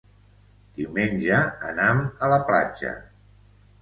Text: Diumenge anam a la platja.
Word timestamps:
Diumenge 0.77 1.43
anam 1.73 2.03
a 2.09 2.31
la 2.33 2.43
platja. 2.51 2.95